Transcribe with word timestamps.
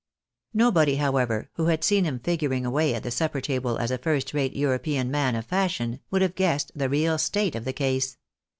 Nobody, 0.55 0.95
however, 0.95 1.51
who 1.57 1.65
had 1.67 1.83
seen 1.83 2.05
him 2.05 2.17
figuring 2.17 2.65
away 2.65 2.95
at 2.95 3.03
the 3.03 3.11
supper 3.11 3.39
table 3.39 3.77
as 3.77 3.91
a 3.91 3.99
first 3.99 4.33
rate 4.33 4.55
European 4.55 5.11
man 5.11 5.35
of 5.35 5.45
fashion, 5.45 5.99
would 6.09 6.23
have 6.23 6.33
guessed 6.33 6.71
the 6.73 6.89
real 6.89 7.19
state 7.19 7.53
of 7.53 7.65
the 7.65 7.71
case. 7.73 8.17